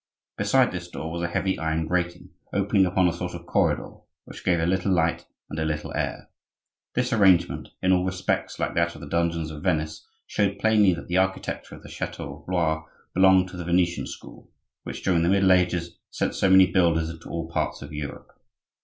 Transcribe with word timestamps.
Beside 0.35 0.71
this 0.71 0.89
door 0.89 1.11
was 1.11 1.21
a 1.21 1.27
heavy 1.27 1.59
iron 1.59 1.85
grating, 1.85 2.29
opening 2.51 2.87
upon 2.87 3.07
a 3.07 3.13
sort 3.13 3.35
of 3.35 3.45
corridor, 3.45 3.97
which 4.25 4.43
gave 4.43 4.59
a 4.59 4.65
little 4.65 4.91
light 4.91 5.27
and 5.47 5.59
a 5.59 5.63
little 5.63 5.93
air. 5.93 6.27
This 6.95 7.13
arrangement, 7.13 7.69
in 7.83 7.91
all 7.91 8.03
respects 8.03 8.57
like 8.57 8.73
that 8.73 8.95
of 8.95 9.01
the 9.01 9.07
dungeons 9.07 9.51
of 9.51 9.61
Venice, 9.61 10.07
showed 10.25 10.57
plainly 10.57 10.91
that 10.95 11.07
the 11.07 11.17
architecture 11.17 11.75
of 11.75 11.83
the 11.83 11.87
chateau 11.89 12.37
of 12.39 12.47
Blois 12.47 12.83
belonged 13.13 13.49
to 13.49 13.57
the 13.57 13.63
Venetian 13.63 14.07
school, 14.07 14.49
which 14.81 15.03
during 15.03 15.21
the 15.21 15.29
Middle 15.29 15.51
Ages, 15.51 15.99
sent 16.09 16.33
so 16.33 16.49
many 16.49 16.65
builders 16.71 17.11
into 17.11 17.29
all 17.29 17.47
parts 17.47 17.83
of 17.83 17.93
Europe. 17.93 18.29